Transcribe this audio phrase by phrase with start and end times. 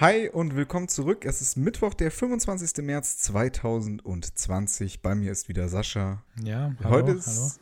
[0.00, 1.26] Hi und willkommen zurück.
[1.26, 2.82] Es ist Mittwoch, der 25.
[2.82, 5.02] März 2020.
[5.02, 6.24] Bei mir ist wieder Sascha.
[6.42, 7.60] Ja, hallo, Heute ist,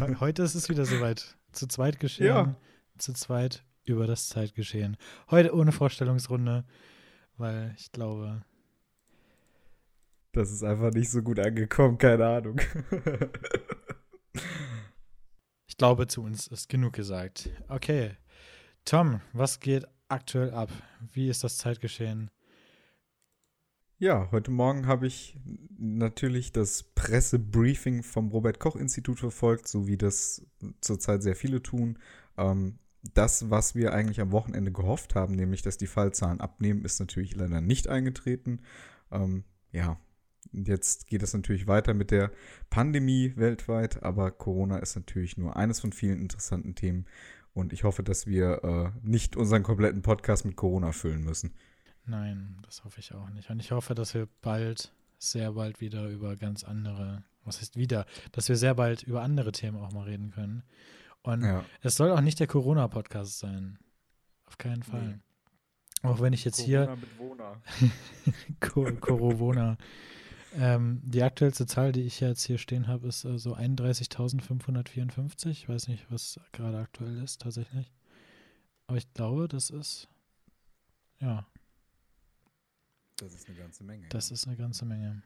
[0.00, 0.20] hallo.
[0.20, 1.36] Heute ist es wieder soweit.
[1.50, 2.26] Zu zweit geschehen.
[2.28, 2.54] Ja.
[2.96, 4.96] Zu zweit über das Zeitgeschehen.
[5.32, 6.64] Heute ohne Vorstellungsrunde,
[7.38, 8.44] weil ich glaube,
[10.30, 12.60] das ist einfach nicht so gut angekommen, keine Ahnung.
[15.66, 17.50] ich glaube, zu uns ist genug gesagt.
[17.66, 18.16] Okay.
[18.84, 20.70] Tom, was geht aktuell ab?
[21.12, 22.30] Wie ist das Zeitgeschehen?
[24.00, 25.36] Ja, heute Morgen habe ich
[25.76, 30.46] natürlich das Pressebriefing vom Robert Koch Institut verfolgt, so wie das
[30.80, 31.98] zurzeit sehr viele tun.
[32.36, 32.78] Ähm,
[33.14, 37.34] das, was wir eigentlich am Wochenende gehofft haben, nämlich dass die Fallzahlen abnehmen, ist natürlich
[37.34, 38.60] leider nicht eingetreten.
[39.10, 39.98] Ähm, ja,
[40.52, 42.30] jetzt geht es natürlich weiter mit der
[42.70, 47.06] Pandemie weltweit, aber Corona ist natürlich nur eines von vielen interessanten Themen.
[47.58, 51.54] Und ich hoffe, dass wir äh, nicht unseren kompletten Podcast mit Corona füllen müssen.
[52.06, 53.50] Nein, das hoffe ich auch nicht.
[53.50, 58.06] Und ich hoffe, dass wir bald, sehr bald wieder über ganz andere, was heißt wieder,
[58.32, 60.62] dass wir sehr bald über andere Themen auch mal reden können.
[61.22, 61.64] Und Ja.
[61.82, 63.78] es soll auch nicht der Corona-Podcast sein.
[64.46, 65.20] Auf keinen Fall.
[66.02, 67.60] Auch wenn ich jetzt hier mit Wohner.
[68.60, 69.76] Co- Corona.
[70.54, 75.48] Ähm, die aktuellste Zahl, die ich jetzt hier stehen habe, ist äh, so 31.554.
[75.50, 77.92] Ich weiß nicht, was gerade aktuell ist tatsächlich.
[78.86, 80.08] Aber ich glaube, das ist,
[81.20, 81.46] ja,
[83.16, 84.06] Das ist eine ganze Menge.
[84.08, 85.22] das ist eine ganze Menge.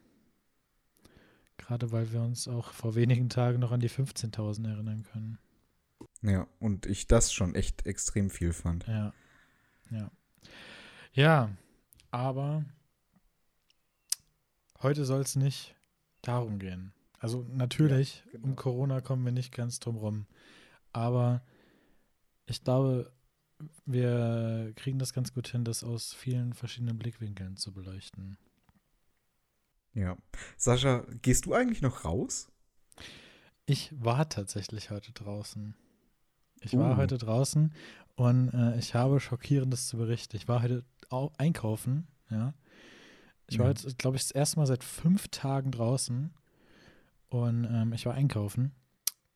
[1.58, 5.38] Gerade weil wir uns auch vor wenigen Tagen noch an die 15.000 erinnern können.
[6.22, 8.86] ja, und ich das schon echt extrem viel fand.
[8.88, 9.12] Ja.
[9.90, 10.10] Ja.
[11.12, 11.50] Ja,
[12.10, 12.64] aber
[14.82, 15.74] heute soll es nicht
[16.22, 16.92] darum gehen.
[17.18, 18.48] Also natürlich, genau.
[18.48, 20.26] um Corona kommen wir nicht ganz drum rum.
[20.92, 21.42] Aber
[22.46, 23.12] ich glaube,
[23.86, 28.36] wir kriegen das ganz gut hin, das aus vielen verschiedenen Blickwinkeln zu beleuchten.
[29.94, 30.16] Ja.
[30.56, 32.48] Sascha, gehst du eigentlich noch raus?
[33.66, 35.76] Ich war tatsächlich heute draußen.
[36.60, 36.96] Ich war Uh.
[36.96, 37.72] heute draußen
[38.16, 40.36] und äh, ich habe Schockierendes zu berichten.
[40.36, 42.54] Ich war heute au einkaufen, ja.
[43.52, 43.72] Ich war Mhm.
[43.72, 46.32] jetzt, glaube ich, das erste Mal seit fünf Tagen draußen
[47.28, 48.72] und ähm, ich war einkaufen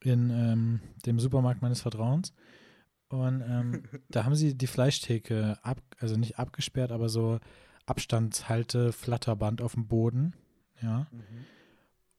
[0.00, 2.32] in ähm, dem Supermarkt meines Vertrauens.
[3.09, 7.38] Und ähm, da haben sie die Fleischtheke ab, also nicht abgesperrt, aber so
[7.84, 10.34] Abstandshalte, Flatterband auf dem Boden,
[10.82, 11.06] ja.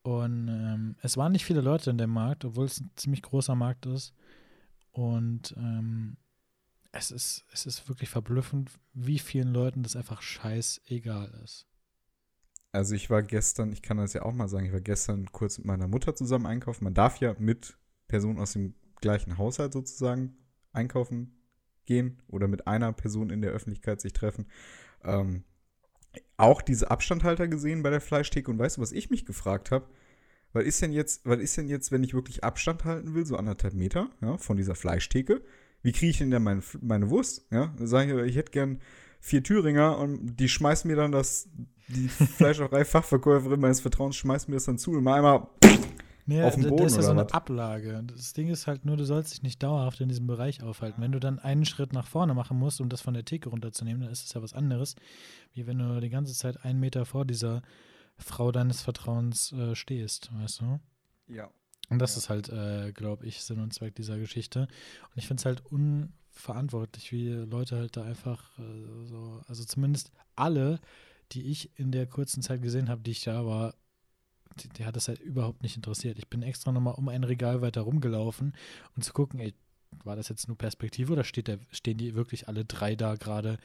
[0.03, 3.55] Und ähm, es waren nicht viele Leute in dem Markt, obwohl es ein ziemlich großer
[3.55, 4.13] Markt ist.
[4.91, 6.15] Und ähm,
[6.93, 11.65] es, ist, es ist wirklich verblüffend, wie vielen Leuten das einfach scheißegal ist.
[12.77, 15.57] Also ich war gestern, ich kann das ja auch mal sagen, ich war gestern kurz
[15.57, 16.83] mit meiner Mutter zusammen einkaufen.
[16.83, 17.75] Man darf ja mit
[18.07, 20.37] Personen aus dem gleichen Haushalt sozusagen
[20.73, 21.41] einkaufen
[21.85, 24.45] gehen oder mit einer Person in der Öffentlichkeit sich treffen.
[25.03, 25.43] Ähm,
[26.37, 29.87] auch diese Abstandhalter gesehen bei der Fleischtheke und weißt du, was ich mich gefragt habe?
[30.53, 33.37] Was ist denn jetzt, was ist denn jetzt, wenn ich wirklich Abstand halten will, so
[33.37, 35.41] anderthalb Meter, ja, von dieser Fleischtheke?
[35.81, 37.47] Wie kriege ich denn dann meine, meine Wurst?
[37.49, 38.81] Ja, sage ich, ich hätte gern
[39.19, 41.49] vier Thüringer und die schmeißen mir dann das,
[41.87, 45.47] die Fleischerei-Fachverkäuferin meines Vertrauens schmeißt mir das dann zu und mal einmal,
[46.29, 47.31] Nee, Auf dem da- Boden das ist ja so eine was?
[47.31, 48.03] Ablage.
[48.05, 51.01] Das Ding ist halt nur, du sollst dich nicht dauerhaft in diesem Bereich aufhalten.
[51.01, 54.01] Wenn du dann einen Schritt nach vorne machen musst, um das von der Theke runterzunehmen,
[54.01, 54.95] dann ist es ja was anderes,
[55.53, 57.61] wie wenn du die ganze Zeit einen Meter vor dieser
[58.17, 60.79] Frau deines Vertrauens äh, stehst, weißt du?
[61.29, 61.49] ja,
[61.89, 62.17] Und das Ja.
[62.17, 64.61] ist halt, äh, glaube ich, Sinn und Zweck dieser Geschichte.
[65.03, 65.63] Und ich finde es halt
[66.37, 70.79] unverantwortlich, wie Leute halt da einfach äh, so, also zumindest alle,
[71.31, 73.73] die ich in der kurzen Zeit gesehen habe, die ich da war,
[74.59, 76.17] die, die hat das halt überhaupt nicht interessiert.
[76.17, 78.55] Ich bin extra nochmal um ein Regal weiter rumgelaufen,
[78.95, 79.53] um zu gucken, ey,
[80.03, 83.57] war das jetzt nur Perspektive oder steht der, stehen die wirklich alle drei da gerade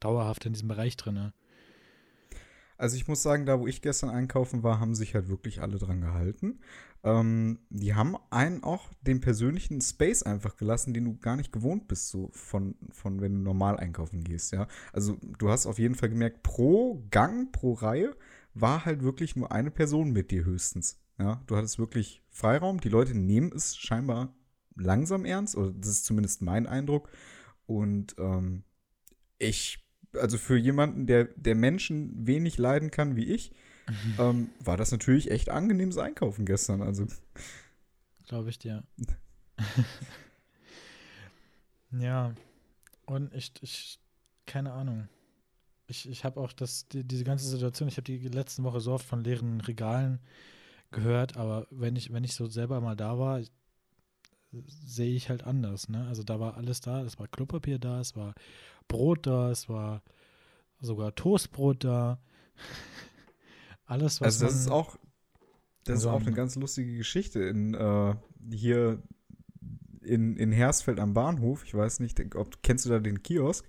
[0.00, 1.32] dauerhaft in diesem Bereich drin?
[2.78, 5.78] Also ich muss sagen, da wo ich gestern einkaufen war, haben sich halt wirklich alle
[5.78, 6.60] dran gehalten.
[7.04, 11.88] Ähm, die haben einen auch den persönlichen Space einfach gelassen, den du gar nicht gewohnt
[11.88, 14.66] bist, so von, von wenn du normal einkaufen gehst, ja.
[14.92, 18.16] Also du hast auf jeden Fall gemerkt, pro Gang, pro Reihe
[18.54, 21.00] war halt wirklich nur eine Person mit dir höchstens.
[21.18, 22.80] Ja, du hattest wirklich Freiraum.
[22.80, 24.34] Die Leute nehmen es scheinbar
[24.74, 27.08] langsam ernst, oder das ist zumindest mein Eindruck.
[27.66, 28.64] Und ähm,
[29.38, 29.85] ich,
[30.20, 33.52] also für jemanden, der, der Menschen wenig leiden kann wie ich,
[34.18, 36.82] ähm, war das natürlich echt angenehmes Einkaufen gestern.
[36.82, 37.06] Also,
[38.26, 38.82] Glaube ich dir.
[41.92, 42.34] ja.
[43.06, 44.00] Und ich, ich,
[44.46, 45.08] keine Ahnung.
[45.86, 48.92] Ich, ich habe auch das, die, diese ganze Situation, ich habe die letzten Woche so
[48.92, 50.18] oft von leeren Regalen
[50.90, 53.40] gehört, aber wenn ich, wenn ich so selber mal da war,
[54.66, 56.06] sehe ich halt anders, ne?
[56.08, 58.34] Also da war alles da, es war Klopapier da, es war
[58.88, 60.02] Brot da, es war
[60.80, 62.20] sogar Toastbrot da.
[63.86, 64.98] Alles, was Also das ist auch,
[65.84, 68.14] das ist auch eine ganz lustige Geschichte in äh,
[68.50, 69.02] hier
[70.02, 71.64] in, in Hersfeld am Bahnhof.
[71.64, 73.68] Ich weiß nicht, ob kennst du da den Kiosk?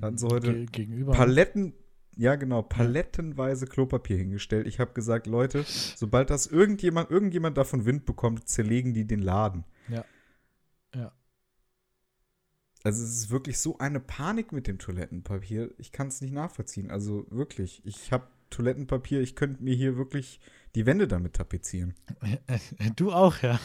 [0.00, 1.12] da hatten sie heute ge gegenüber.
[1.12, 1.74] Paletten,
[2.16, 4.66] ja genau, palettenweise Klopapier hingestellt.
[4.66, 9.64] Ich habe gesagt, Leute, sobald das irgendjemand, irgendjemand davon Wind bekommt, zerlegen die den Laden.
[9.88, 10.04] Ja.
[12.88, 15.74] Also es ist wirklich so eine Panik mit dem Toilettenpapier.
[15.76, 16.90] Ich kann es nicht nachvollziehen.
[16.90, 20.40] Also wirklich, ich habe Toilettenpapier, ich könnte mir hier wirklich
[20.74, 21.92] die Wände damit tapezieren.
[22.96, 23.60] Du auch, ja.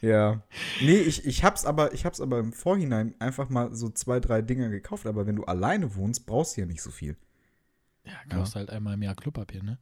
[0.00, 0.44] Ja.
[0.80, 4.40] Nee, ich, ich hab's aber, ich hab's aber im Vorhinein einfach mal so zwei, drei
[4.40, 5.06] Dinger gekauft.
[5.06, 7.16] Aber wenn du alleine wohnst, brauchst du ja nicht so viel.
[8.04, 9.78] Ja, kaufst halt einmal im Jahr Klopapier, ne?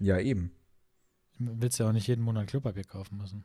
[0.00, 0.50] Ja, eben.
[1.38, 3.44] Willst ja auch nicht jeden Monat Klopapier kaufen müssen.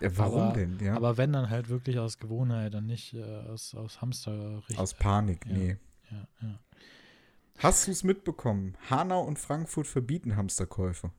[0.00, 0.78] Ja, warum Aber- denn?
[0.80, 0.96] Ja.
[0.96, 5.46] Aber wenn dann halt wirklich aus Gewohnheit und nicht äh, aus, aus Hamster Aus Panik,
[5.46, 5.52] Ja.
[5.52, 5.76] nee.
[6.10, 6.58] Ja, ja.
[7.58, 8.76] Hast du es mitbekommen?
[8.90, 11.12] Hanau und Frankfurt verbieten Hamsterkäufe.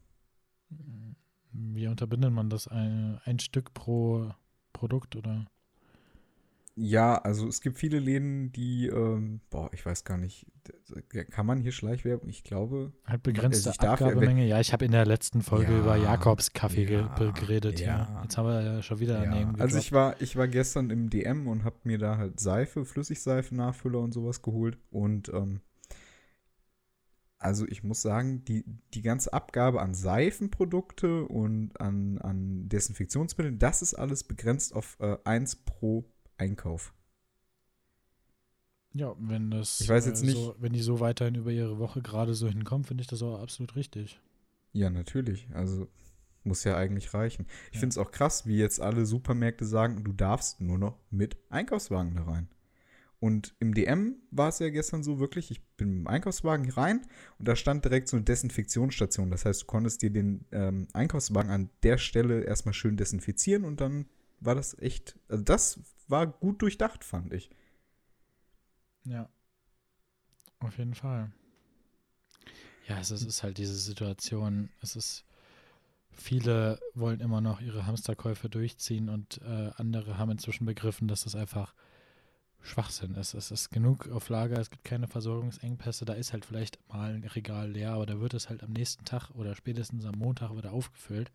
[1.51, 2.67] Wie unterbindet man das?
[2.67, 4.31] Ein, ein Stück pro
[4.73, 5.45] Produkt oder?
[6.75, 10.47] Ja, also es gibt viele Läden, die, ähm, boah, ich weiß gar nicht,
[11.29, 12.27] kann man hier Schleichwerbung?
[12.29, 14.47] Ich glaube, Halt begrenzte ich darf ja, wenn- Abgabemenge.
[14.47, 17.79] Ja, ich habe in der letzten Folge Ja, über Jakobs Kaffee ja, geredet.
[17.79, 18.07] Ja.
[18.09, 18.21] ja.
[18.23, 21.47] Jetzt haben wir ja schon wieder daneben Also ich war, ich war gestern im DM
[21.47, 24.79] und habe mir da halt Seife, Flüssigseife, Nachfüller und sowas geholt.
[24.89, 25.61] Und ähm,
[27.37, 28.63] also ich muss sagen, die,
[28.95, 35.17] die ganze Abgabe an Seifenprodukte und an, an Desinfektionsmitteln, das ist alles begrenzt auf äh,
[35.23, 36.05] 1 pro
[36.37, 36.93] Einkauf.
[38.93, 41.79] Ja, wenn das Ich weiß jetzt äh, nicht- so, wenn die so weiterhin über ihre
[41.79, 44.19] Woche gerade so hinkommen, finde ich das auch absolut richtig.
[44.71, 45.47] Ja, natürlich.
[45.53, 45.87] Also
[46.43, 47.47] muss ja eigentlich reichen.
[47.69, 47.79] Ich Ja.
[47.79, 52.15] finde es auch krass, wie jetzt alle Supermärkte sagen, du darfst nur noch mit Einkaufswagen
[52.15, 52.49] da rein.
[53.19, 57.07] Und im DM war es ja gestern so wirklich, ich bin mit dem Einkaufswagen rein
[57.39, 59.31] und da stand direkt so eine Desinfektionsstation.
[59.31, 63.79] Das heißt, du konntest dir den ähm, Einkaufswagen an der Stelle erstmal schön desinfizieren und
[63.79, 64.07] dann
[64.45, 67.49] war das echt, also das war gut durchdacht, fand ich.
[69.05, 69.29] Ja.
[70.59, 71.31] Auf jeden Fall.
[72.87, 75.25] Ja, es ist, ist halt diese Situation, es ist,
[76.11, 81.35] viele wollen immer noch ihre Hamsterkäufe durchziehen und äh, andere haben inzwischen begriffen, dass das
[81.35, 81.73] einfach
[82.61, 83.33] Schwachsinn ist.
[83.33, 87.23] Es ist genug auf Lager, es gibt keine Versorgungsengpässe, da ist halt vielleicht mal ein
[87.23, 90.71] Regal leer, aber da wird es halt am nächsten Tag oder spätestens am Montag wieder
[90.71, 91.31] aufgefüllt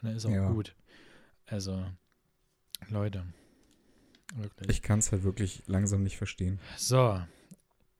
[0.00, 0.52] und dann ist auch Ja.
[0.52, 0.74] gut.
[1.46, 1.84] Also,
[2.88, 3.24] Leute,
[4.36, 4.68] wirklich.
[4.70, 6.58] Ich kann es halt wirklich langsam nicht verstehen.
[6.76, 7.20] So,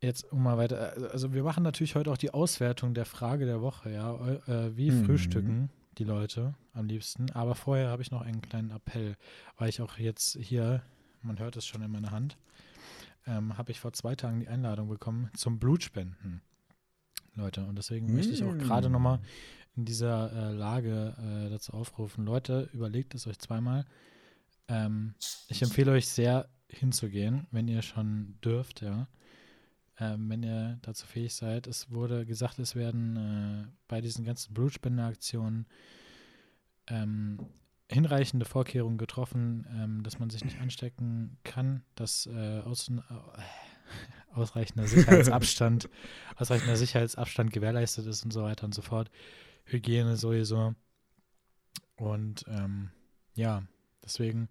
[0.00, 0.94] jetzt um mal weiter.
[1.12, 4.16] Also wir machen natürlich heute auch die Auswertung der Frage der Woche, ja.
[4.46, 5.04] Äh, wie Mhm.
[5.04, 7.30] frühstücken die Leute am liebsten?
[7.32, 9.16] Aber vorher habe ich noch einen kleinen Appell,
[9.58, 10.82] weil ich auch jetzt hier,
[11.22, 12.36] man hört es schon in meiner Hand,
[13.26, 16.40] ähm, habe ich vor zwei Tagen die Einladung bekommen zum Blutspenden.
[17.34, 18.92] Leute, und deswegen möchte ich auch gerade Mm.
[18.92, 19.20] nochmal
[19.76, 21.14] in dieser äh, Lage
[21.46, 22.24] äh, dazu aufrufen.
[22.24, 23.84] Leute, überlegt es euch zweimal.
[24.70, 25.14] Ähm,
[25.48, 29.08] ich empfehle euch sehr hinzugehen, wenn ihr schon dürft, ja.
[29.98, 31.66] Ähm, wenn ihr dazu fähig seid.
[31.66, 35.66] Es wurde gesagt, es werden äh, bei diesen ganzen Blutspendeaktionen
[36.86, 37.38] ähm,
[37.90, 43.00] hinreichende Vorkehrungen getroffen, ähm, dass man sich nicht anstecken kann, dass äh, aus, äh,
[44.32, 45.90] ausreichender Sicherheitsabstand,
[46.36, 49.10] ausreichender Sicherheitsabstand gewährleistet ist und so weiter und so fort.
[49.64, 50.74] Hygiene sowieso.
[51.96, 52.90] Und ähm,
[53.34, 53.64] ja,
[54.10, 54.48] deswegen,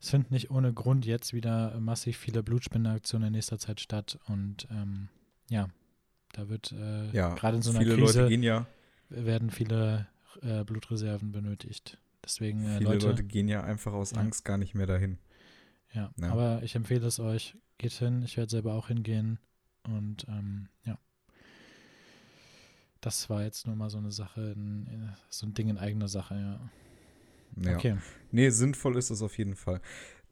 [0.00, 4.18] es finden nicht ohne Grund jetzt wieder massiv viele Blutspendeaktionen in nächster Zeit statt.
[4.26, 5.08] Und ähm,
[5.48, 5.68] ja,
[6.32, 8.66] da wird äh, Ja, gerade in so einer viele Krise Leute gehen ja,
[9.10, 10.08] werden viele
[10.40, 11.98] äh, Blutreserven benötigt.
[12.24, 14.18] Deswegen, äh, viele Leute, Leute gehen ja einfach aus Ja.
[14.18, 15.18] Angst gar nicht mehr dahin.
[15.92, 16.30] ja, Ja.
[16.32, 19.38] aber ich empfehle es euch, geht hin, ich werde selber auch hingehen
[19.84, 20.98] und ähm, ja.
[23.00, 26.34] Das war jetzt nur mal so eine Sache, in, so ein Ding in eigener Sache,
[26.36, 26.60] ja.
[27.56, 27.76] Ja.
[27.76, 27.96] Okay.
[28.30, 29.80] Nee, sinnvoll ist es auf jeden Fall.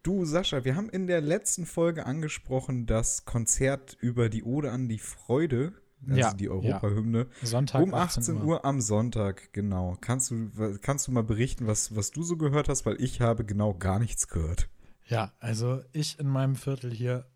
[0.02, 4.88] Du, Sascha, wir haben in der letzten Folge angesprochen, das Konzert über die Ode an
[4.88, 5.74] die Freude,
[6.06, 8.64] also Ja, die Europahymne, Sonntag um 18 Uhr.
[8.64, 9.98] am Sonntag, genau.
[10.00, 13.44] Kannst du, kannst du mal berichten, was, was du so gehört hast, weil ich habe
[13.44, 14.70] genau gar nichts gehört.
[15.06, 17.26] Ja, also ich in meinem Viertel hier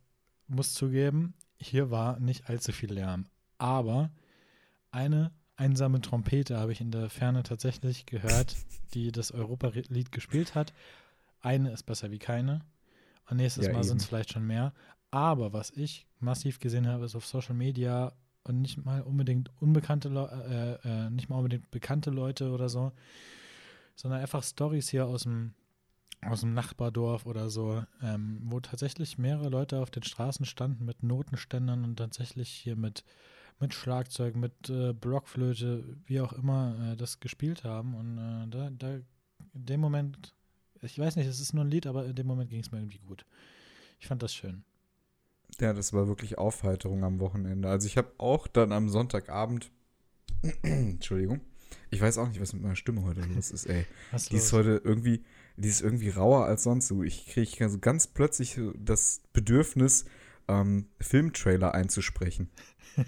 [0.46, 3.26] muss zugeben, hier war nicht allzu viel Lärm.
[3.58, 4.10] Aber
[4.90, 8.56] eine einsame Trompete habe ich in der Ferne tatsächlich gehört,
[8.94, 10.72] die das Europalied gespielt hat.
[11.40, 12.60] Eine ist besser wie keine.
[13.28, 14.72] Und nächstes Ja, Mal sind es vielleicht schon mehr.
[15.10, 20.08] Aber was ich massiv gesehen habe, ist auf Social Media und nicht mal unbedingt unbekannte
[20.08, 22.92] Leute, äh, äh, nicht mal unbedingt bekannte Leute oder so,
[23.94, 25.54] sondern einfach Stories hier aus dem
[26.22, 31.02] aus dem Nachbardorf oder so, ähm, wo tatsächlich mehrere Leute auf den Straßen standen mit
[31.02, 33.04] Notenständern und tatsächlich hier mit,
[33.60, 37.94] mit Schlagzeug, mit äh, Blockflöte, wie auch immer, äh, das gespielt haben.
[37.94, 38.94] Und äh, da, da,
[39.54, 40.34] in dem Moment,
[40.82, 42.78] ich weiß nicht, es ist nur ein Lied, aber in dem Moment ging es mir
[42.78, 43.24] irgendwie gut.
[44.00, 44.64] Ich fand das schön.
[45.60, 47.68] Ja, das war wirklich Aufheiterung am Wochenende.
[47.68, 49.70] Also ich habe auch dann am Sonntagabend,
[50.62, 51.40] Entschuldigung,
[51.90, 53.86] ich weiß auch nicht, was mit meiner Stimme heute los ist, ey.
[54.10, 55.24] Was Die ist heute irgendwie,
[55.56, 56.88] die ist irgendwie rauer als sonst.
[56.88, 60.04] So, ich kriege also ganz plötzlich das Bedürfnis,
[60.48, 62.50] ähm, Filmtrailer einzusprechen.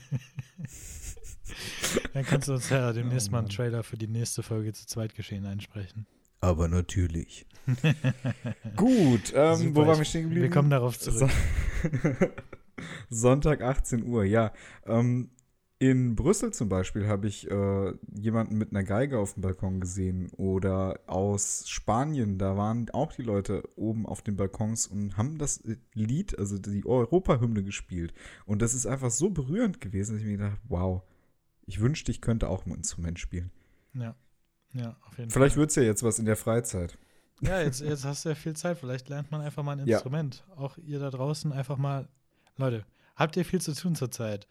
[2.13, 3.49] Dann kannst du uns ja demnächst Oh mal einen.
[3.49, 6.07] Trailer für die nächste Folge zu Zweitgeschehen einsprechen.
[6.41, 7.47] Aber natürlich.
[8.77, 10.43] Gut, ähm, Super, wo waren wir stehen geblieben?
[10.45, 11.31] Wir kommen darauf zurück.
[11.31, 12.27] So-
[13.11, 14.53] Sonntag 18 Uhr, ja.
[14.87, 15.31] Ähm,
[15.79, 20.31] in Brüssel zum Beispiel habe ich äh, jemanden mit einer Geige auf dem Balkon gesehen.
[20.37, 25.63] Oder aus Spanien, da waren auch die Leute oben auf den Balkons und haben das
[25.93, 28.15] Lied, also die Europahymne gespielt.
[28.47, 31.03] Und das ist einfach so berührend gewesen, dass ich mir gedacht habe, wow,
[31.67, 33.51] ich wünschte, ich könnte auch ein Instrument spielen.
[33.93, 34.15] Ja.
[34.73, 35.61] Ja, auf jeden Vielleicht Fall.
[35.61, 36.99] wird es ja jetzt was in der Freizeit.
[37.41, 38.79] Ja, jetzt, jetzt hast du ja viel Zeit.
[38.79, 39.97] Vielleicht lernt man einfach mal ein Ja.
[39.97, 40.45] Instrument.
[40.57, 42.09] Auch ihr da draußen einfach mal.
[42.57, 44.47] Leute, habt ihr viel zu tun zurzeit?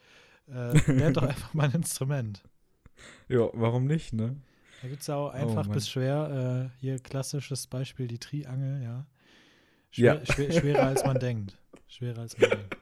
[0.48, 2.44] Äh, lernt doch einfach mal ein Instrument.
[3.28, 4.36] Ja, warum nicht, ne?
[4.82, 5.74] Da gibt es ja auch einfach Mann.
[5.74, 6.72] bis schwer.
[6.76, 9.06] Äh, hier klassisches Beispiel, die Triangel, ja.
[9.92, 10.34] Schwer, Ja.
[10.34, 11.58] Schwer, schwerer als man denkt.
[11.88, 12.78] Schwerer als man denkt.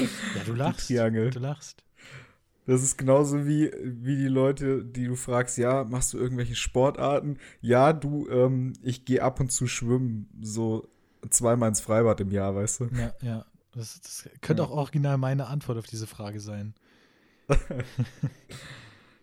[0.00, 0.88] Ja, du lachst.
[0.88, 1.30] Triangel.
[1.30, 1.84] Du lachst.
[2.66, 7.38] Das ist genauso wie, wie die Leute, die du fragst, ja, machst du irgendwelche Sportarten?
[7.60, 10.88] Ja, du, ähm, ich gehe ab und zu schwimmen, so
[11.30, 12.84] zweimal ins Freibad im Jahr, weißt du?
[12.96, 13.44] Ja, ja.
[13.72, 14.68] Das, das könnte Ja.
[14.68, 16.74] auch original meine Antwort auf diese Frage sein.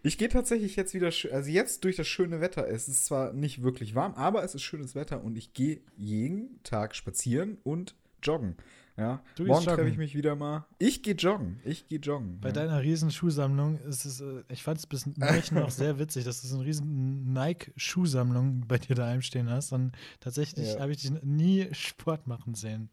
[0.03, 2.65] Ich gehe tatsächlich jetzt wieder, also jetzt durch das schöne Wetter.
[2.69, 6.61] Es ist zwar nicht wirklich warm, aber es ist schönes Wetter und ich gehe jeden
[6.63, 8.55] Tag spazieren und joggen.
[8.95, 10.65] Ja, Du morgen treffe ich mich wieder mal.
[10.79, 11.59] Ich gehe joggen.
[11.65, 12.39] Ich gehe joggen.
[12.39, 12.53] Bei ja.
[12.53, 16.41] deiner riesen Schuhsammlung ist es, äh, ich fand es bis neulich noch sehr witzig, dass
[16.41, 19.73] du so eine riesen Nike-Schuhsammlung bei dir daheim stehen hast.
[19.73, 20.79] Und tatsächlich Ja.
[20.79, 22.89] habe ich dich nie Sport machen sehen.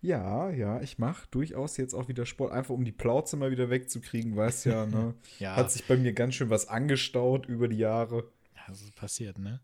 [0.00, 3.70] Ja, ja, ich mache durchaus jetzt auch wieder Sport, einfach um die Plauze mal wieder
[3.70, 5.14] wegzukriegen, weißt ja, ne?
[5.38, 8.24] Ja, Hat sich bei mir ganz schön was angestaut über die Jahre.
[8.68, 9.60] das ist passiert, ne?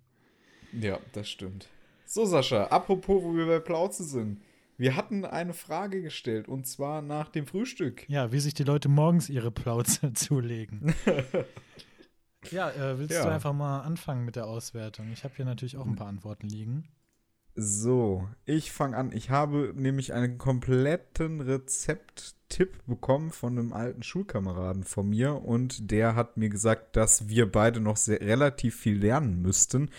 [0.73, 1.69] Ja, das stimmt.
[2.07, 4.41] So, Sascha, apropos, wo wir bei Plauze sind.
[4.77, 8.09] Wir hatten eine Frage gestellt und zwar nach dem Frühstück.
[8.09, 10.95] Ja, wie sich die Leute morgens ihre Plauze zulegen.
[12.51, 13.25] ja, äh, willst Ja.
[13.25, 15.11] du einfach mal anfangen mit der Auswertung?
[15.13, 16.89] Ich habe hier natürlich auch ein paar Antworten liegen.
[17.61, 19.11] So, ich fange an.
[19.11, 26.15] Ich habe nämlich einen kompletten Rezepttipp bekommen von einem alten Schulkameraden von mir und der
[26.15, 29.91] hat mir gesagt, dass wir beide noch sehr, relativ viel lernen müssten.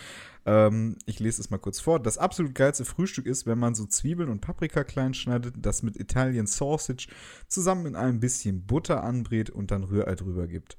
[0.46, 2.00] Ähm, ich lese es mal kurz vor.
[2.00, 5.98] Das absolut geilste Frühstück ist, wenn man so Zwiebeln und Paprika klein schneidet, das mit
[5.98, 7.08] Italian Sausage
[7.46, 10.78] zusammen in ein bisschen Butter anbrät und dann Rührei drüber gibt.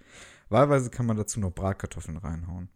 [0.49, 2.69] Wahlweise kann man dazu noch Bratkartoffeln reinhauen.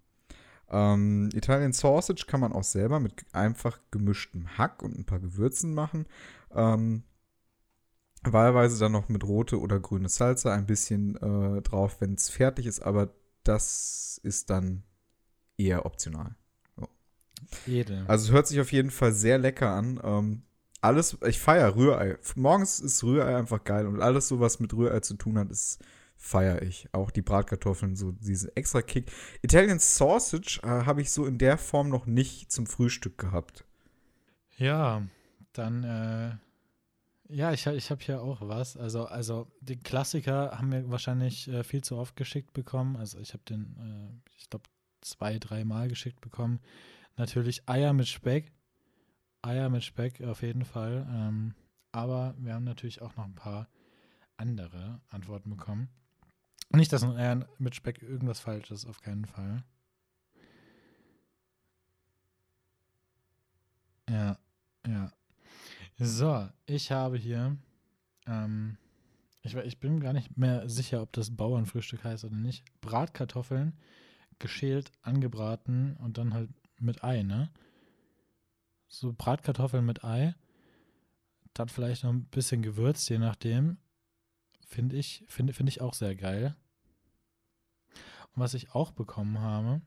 [0.75, 5.73] Ähm, Italian Sausage kann man auch selber mit einfach gemischtem Hack und ein paar Gewürzen
[5.73, 6.05] machen.
[6.53, 7.03] Ähm,
[8.23, 12.65] wahlweise dann noch mit rote oder grüne Salsa ein bisschen äh, drauf, wenn es fertig
[12.65, 13.13] ist, aber
[13.43, 14.83] das ist dann
[15.57, 16.35] eher optional.
[17.65, 18.03] Jede.
[18.07, 20.01] Also es hört sich auf jeden Fall sehr lecker an.
[20.03, 20.41] Ähm,
[20.81, 22.17] alles, ich feiere Rührei.
[22.35, 25.79] Morgens ist Rührei einfach geil und alles so, was mit Rührei zu tun hat, ist
[26.25, 26.87] feiere ich.
[26.91, 29.11] Auch die Bratkartoffeln, so diesen extra Kick.
[29.43, 33.63] Italian Sausage äh, habe ich so in der Form noch nicht zum Frühstück gehabt.
[34.57, 35.03] Ja,
[35.53, 36.31] dann, äh,
[37.29, 38.75] ja, ich, ich habe hier auch was.
[38.75, 42.95] Also, also die Klassiker haben wir wahrscheinlich äh, viel zu oft geschickt bekommen.
[42.95, 44.65] Also ich habe den, äh, ich glaube,
[45.01, 46.59] zwei, dreimal geschickt bekommen.
[47.17, 48.51] Natürlich Eier mit Speck.
[49.43, 51.07] Eier mit Speck auf jeden Fall.
[51.07, 51.53] Ähm,
[51.91, 53.69] aber wir haben natürlich auch noch ein paar
[54.37, 55.89] andere Antworten bekommen.
[56.75, 59.63] Nicht, dass Eier mit Speck irgendwas falsch ist, auf keinen Fall.
[64.09, 64.37] Ja,
[64.87, 65.11] ja.
[65.97, 67.57] So, ich habe hier,
[68.27, 68.77] ähm,
[69.41, 72.65] ich, ich bin gar nicht mehr sicher, ob das Bauernfrühstück heißt oder nicht.
[72.81, 73.73] Bratkartoffeln,
[74.39, 77.49] geschält, angebraten und dann halt mit Ei, ne?
[78.89, 80.35] So Bratkartoffeln mit Ei,
[81.53, 83.77] dann vielleicht noch ein bisschen gewürzt, je nachdem.
[84.67, 86.55] Finde ich, finde finde ich auch sehr geil.
[88.35, 89.81] Und was ich auch bekommen habe,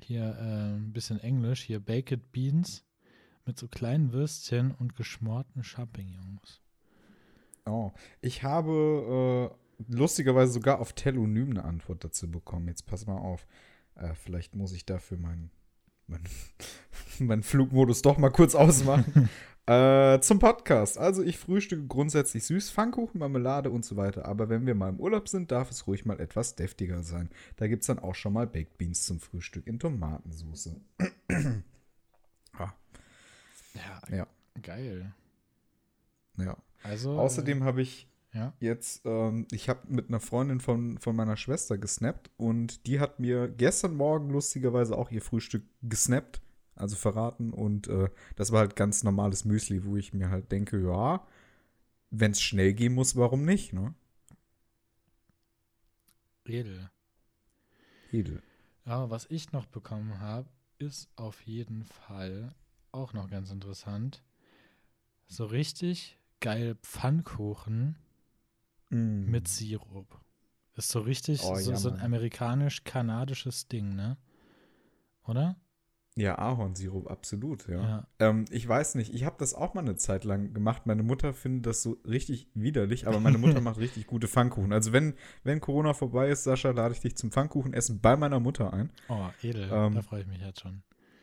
[0.00, 2.84] hier äh, ein bisschen Englisch, hier Baked Beans
[3.44, 6.60] mit so kleinen Würstchen und geschmorten Champignons.
[7.64, 12.68] Oh, ich habe äh, lustigerweise sogar auf Telonym eine Antwort dazu bekommen.
[12.68, 13.46] Jetzt pass mal auf.
[13.94, 15.50] Äh, vielleicht muss ich dafür meinen
[16.06, 16.22] mein,
[17.18, 19.28] mein Flugmodus doch mal kurz ausmachen.
[19.66, 20.96] Äh, zum Podcast.
[20.96, 24.24] Also ich frühstücke grundsätzlich süß, Pfannkuchen, Marmelade und so weiter.
[24.24, 27.30] Aber wenn wir mal im Urlaub sind, darf es ruhig mal etwas deftiger sein.
[27.56, 30.76] Da gibt es dann auch schon mal Baked Beans zum Frühstück in Tomatensauce.
[32.52, 32.72] ah.
[33.74, 34.26] ja, ja,
[34.62, 35.12] geil.
[36.36, 36.56] Ja.
[36.84, 38.52] Also, Außerdem äh, habe ich ja?
[38.60, 43.18] jetzt, ähm, ich habe mit einer Freundin von, von meiner Schwester gesnappt und die hat
[43.18, 46.40] mir gestern Morgen lustigerweise auch ihr Frühstück gesnappt
[46.76, 47.52] also verraten.
[47.52, 51.26] Und äh, das war halt ganz normales Müsli, wo ich mir halt denke, ja,
[52.10, 53.94] wenn es schnell gehen muss, warum nicht, ne?
[56.44, 56.90] Edel.
[58.12, 58.42] Edel.
[58.84, 62.54] Ja, was ich noch bekommen habe, ist auf jeden Fall
[62.92, 64.22] auch noch ganz interessant.
[65.26, 67.96] So richtig geil Pfannkuchen
[68.90, 69.30] mm.
[69.30, 70.20] mit Sirup.
[70.74, 74.18] Ist so richtig oh, so, ja, so ein amerikanisch-kanadisches Ding, ne?
[75.24, 75.56] Oder?
[76.18, 77.82] Ja, Ahornsirup, absolut, ja.
[77.82, 78.06] ja.
[78.20, 80.86] Ähm, ich weiß nicht, ich habe das auch mal eine Zeit lang gemacht.
[80.86, 84.72] Meine Mutter findet das so richtig widerlich, aber meine Mutter macht richtig gute Pfannkuchen.
[84.72, 85.12] Also wenn,
[85.44, 88.90] wenn Corona vorbei ist, Sascha, lade ich dich zum Pfannkuchenessen bei meiner Mutter ein.
[89.10, 90.82] Oh, edel, ähm, da freue ich mich jetzt schon.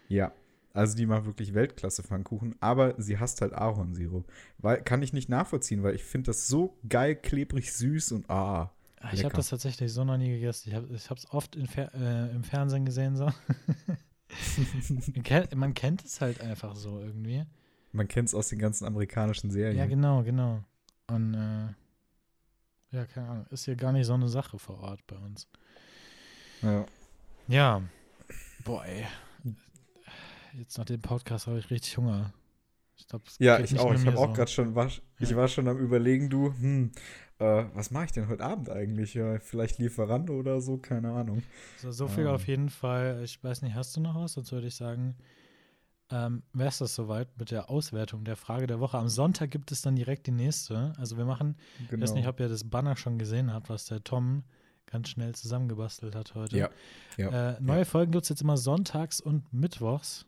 [0.10, 0.32] Ja,
[0.74, 4.32] also die macht wirklich Weltklasse Pfannkuchen, aber sie hasst halt Ahornsirup.
[4.60, 8.72] Weil, kann ich nicht nachvollziehen, weil ich finde das so geil, klebrig, süß und ah.
[9.12, 10.70] Ich habe das tatsächlich so noch nie gegessen.
[10.70, 10.76] Ich
[11.10, 13.28] habe es oft Fer äh, im Fernsehen gesehen so.
[15.56, 17.46] man kennt es halt einfach so irgendwie.
[17.92, 19.78] Man kennt es aus den ganzen amerikanischen Serien.
[19.78, 20.64] Ja, genau, genau.
[21.08, 25.16] Und äh, ja, keine Ahnung, ist hier gar nicht so eine Sache vor Ort bei
[25.18, 25.48] uns.
[26.62, 26.86] Ja.
[27.48, 27.82] Ja.
[28.64, 29.06] Boah, ey.
[30.54, 32.32] Jetzt nach dem Podcast habe ich richtig Hunger.
[32.96, 33.94] Ich glaub, ja, ich auch.
[33.94, 34.88] Ich habe auch gerade schon, war,
[35.20, 35.36] ich ja.
[35.36, 36.92] war schon am überlegen, du, hm,
[37.44, 39.14] äh, was mache ich denn heute Abend eigentlich?
[39.14, 41.44] Ja, vielleicht Lieferando oder so, keine Ahnung.
[41.78, 42.30] So, so viel ähm.
[42.30, 43.22] auf jeden Fall.
[43.24, 44.34] Ich weiß nicht, hast du noch was?
[44.34, 45.16] Sonst würde ich sagen,
[46.10, 48.98] ähm, wäre es das soweit mit der Auswertung der Frage der Woche.
[48.98, 50.94] Am Sonntag gibt es dann direkt die nächste.
[50.98, 51.58] Also wir machen,
[51.90, 51.94] genau.
[51.94, 54.44] ich weiß nicht, ob ihr das Banner schon gesehen habt, was der Tom
[54.86, 56.58] ganz schnell zusammengebastelt hat heute.
[56.58, 56.70] Ja.
[57.18, 57.52] ja.
[57.52, 57.86] Äh, neue ja.
[57.86, 60.26] Folgen gibt es jetzt immer sonntags und mittwochs.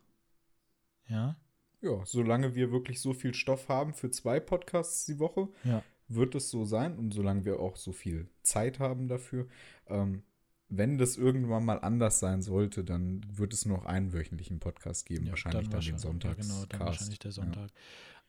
[1.08, 1.36] Ja.
[1.82, 6.34] Ja, solange wir wirklich so viel Stoff haben für zwei Podcasts die Woche, ja wird
[6.34, 9.46] es so sein und solange wir auch so viel Zeit haben dafür.
[9.86, 10.22] Ähm,
[10.68, 15.26] wenn das irgendwann mal anders sein sollte, dann wird es noch einen wöchentlichen Podcast geben,
[15.26, 16.38] ja, wahrscheinlich dann, dann wahrscheinlich, den Sonntag.
[16.38, 17.70] Ja, genau, dann wahrscheinlich der Sonntag.
[17.70, 17.76] Ja.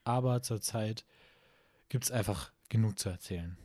[0.03, 1.05] Aber zurzeit
[1.89, 3.57] gibt es einfach genug zu erzählen.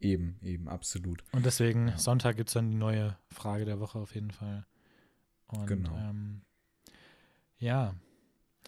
[0.00, 1.22] Eben, eben, absolut.
[1.30, 1.98] Und deswegen, ja.
[1.98, 4.66] Sonntag gibt es dann die neue Frage der Woche auf jeden Fall.
[5.46, 5.96] Und, genau.
[5.96, 6.42] Ähm,
[7.58, 7.94] ja,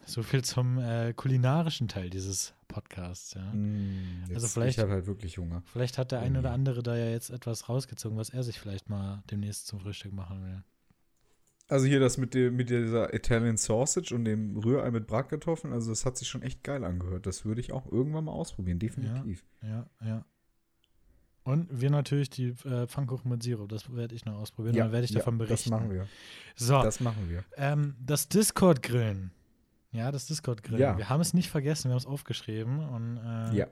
[0.07, 3.53] so viel zum äh, kulinarischen Teil dieses Podcasts, ja.
[3.53, 5.63] Mm, also vielleicht, ich habe halt wirklich Hunger.
[5.67, 8.91] Vielleicht hat der eine oder andere da ja jetzt etwas rausgezogen, was er sich vielleicht
[8.91, 10.65] mal demnächst zum Frühstück machen will.
[11.69, 15.91] Also hier das mit, dem, mit dieser Italian Sausage und dem Rührei mit Bratkartoffeln, also
[15.91, 17.27] das hat sich schon echt geil angehört.
[17.27, 19.45] Das würde ich auch irgendwann mal ausprobieren, definitiv.
[19.63, 20.07] Ja, ja.
[20.07, 20.25] ja.
[21.45, 24.93] Und wir natürlich die äh, Pfannkuchen mit Sirup, das werde ich noch ausprobieren, ja, dann
[24.93, 25.71] werde ich davon berichten.
[25.71, 26.09] Das machen wir.
[26.57, 26.83] So.
[26.83, 27.45] Das machen wir.
[27.57, 29.31] Ähm, das Discord-Grillen.
[29.95, 30.81] Ja, das Discord-Grill.
[30.81, 30.99] Ja.
[30.99, 32.81] Wir haben es nicht vergessen, wir haben es aufgeschrieben.
[32.81, 33.67] Und äh, ja.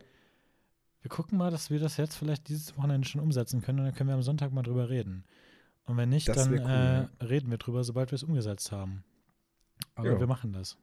[1.01, 3.95] wir gucken mal, dass wir das jetzt vielleicht dieses Wochenende schon umsetzen können und dann
[3.95, 5.25] können wir am Sonntag mal drüber reden.
[5.85, 9.03] Und wenn nicht, das dann cool, äh, reden wir drüber, sobald wir es umgesetzt haben.
[9.97, 10.21] Aber ja.
[10.21, 10.79] wir machen das.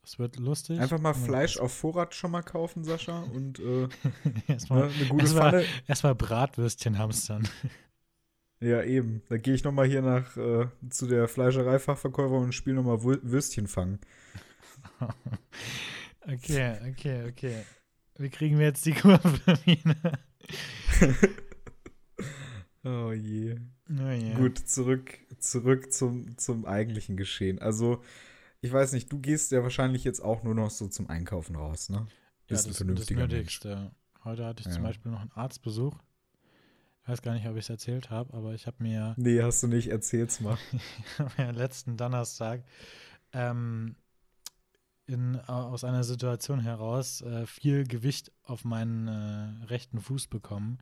[0.00, 0.80] Das wird lustig.
[0.80, 3.24] Einfach mal Fleisch auf Vorrat schon mal kaufen, Sascha.
[3.34, 3.88] Und äh,
[4.48, 5.64] erstmal, ne, eine gute erstmal, Pfanne.
[5.86, 7.46] Erstmal Bratwürstchen hamstern.
[8.60, 9.22] Ja, eben.
[9.28, 13.02] Da gehe ich noch mal hier nach äh, zu der Fleischereifachverkäufer und spiele noch mal
[13.02, 13.98] Würstchen fangen.
[16.22, 17.64] okay, okay, okay.
[18.18, 19.38] Wie kriegen wir jetzt die Kurve,
[22.84, 23.56] Oh je.
[23.90, 24.34] Oh je.
[24.34, 27.58] Gut, zurück, zurück zum, zum eigentlichen Geschehen.
[27.58, 28.02] Also,
[28.60, 31.90] ich weiß nicht, du gehst ja wahrscheinlich jetzt auch nur noch so zum Einkaufen raus,
[31.90, 32.06] ne?
[32.46, 33.90] Bist ja, das, ein das Nötigste.
[34.22, 34.72] Heute hatte ich ja.
[34.72, 35.98] zum Beispiel noch einen Arztbesuch.
[37.06, 39.14] Ich weiß gar nicht, ob ich es erzählt habe, aber ich habe mir.
[39.16, 40.58] Nee, hast du nicht, erzähl's mal.
[41.38, 42.64] mir letzten Donnerstag
[43.32, 43.94] ähm,
[45.06, 50.78] in, aus einer Situation heraus äh, viel Gewicht auf meinen äh, rechten Fuß bekommen.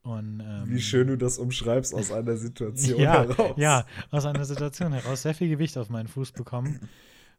[0.00, 3.54] Und, ähm, Wie schön du das umschreibst aus einer Situation ja, heraus.
[3.58, 5.20] Ja, aus einer Situation heraus.
[5.20, 6.88] Sehr viel Gewicht auf meinen Fuß bekommen.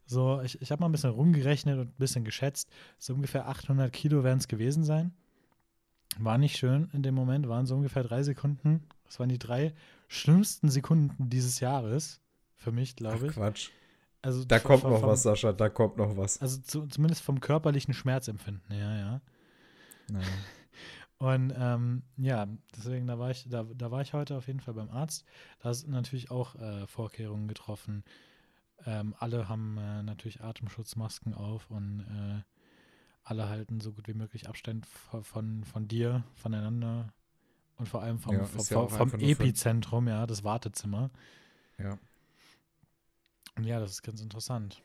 [0.04, 2.70] So, ich, ich habe mal ein bisschen rumgerechnet und ein bisschen geschätzt.
[2.98, 5.12] So ungefähr 800 Kilo werden es gewesen sein.
[6.18, 8.86] War nicht schön in dem Moment, waren so ungefähr drei Sekunden.
[9.04, 9.74] Das waren die drei
[10.08, 12.20] schlimmsten Sekunden dieses Jahres.
[12.56, 13.32] Für mich, glaube ich.
[13.34, 13.70] Quatsch.
[14.22, 16.40] Also da kommt noch vom, was, Sascha, da kommt noch was.
[16.40, 19.20] Also zu, zumindest vom körperlichen Schmerzempfinden, ja, ja.
[20.08, 20.26] Naja.
[21.18, 24.74] Und ähm, ja, deswegen, da war ich, da, da war ich heute auf jeden Fall
[24.74, 25.24] beim Arzt.
[25.60, 28.04] Da sind natürlich auch äh, Vorkehrungen getroffen.
[28.84, 32.42] ähm, alle haben äh, natürlich Atemschutzmasken auf und äh,
[33.26, 37.12] alle halten so gut wie möglich Abstand von, von, von dir, voneinander
[37.76, 41.10] und vor allem vom, Ja, vom, ja vom Epizentrum, ja, das Wartezimmer.
[41.78, 41.98] Ja.
[43.56, 44.80] Und ja, das ist ganz interessant.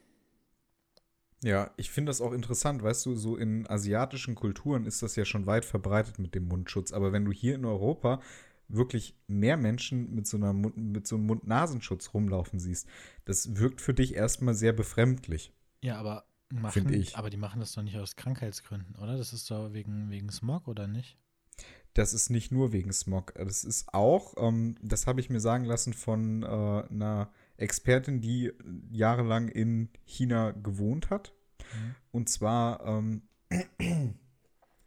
[1.44, 5.26] Ja, ich finde das auch interessant, weißt du, so in asiatischen Kulturen ist das ja
[5.26, 8.22] schon weit verbreitet mit dem Mundschutz, aber wenn du hier in Europa
[8.68, 12.88] wirklich mehr Menschen mit so, einer mit so einem Mund-Nasenschutz rumlaufen siehst,
[13.26, 15.52] das wirkt für dich erstmal sehr befremdlich.
[15.84, 17.18] Ja, aber machen, Find ich.
[17.18, 19.18] aber die machen das doch nicht aus Krankheitsgründen, oder?
[19.18, 21.18] Das ist doch wegen, wegen Smog, oder nicht?
[21.94, 23.34] Das ist nicht nur wegen Smog.
[23.36, 28.52] Das ist auch, ähm, das habe ich mir sagen lassen von äh, einer Expertin, die
[28.92, 31.34] jahrelang in China gewohnt hat.
[31.60, 31.96] Mhm.
[32.12, 33.24] Und zwar ähm,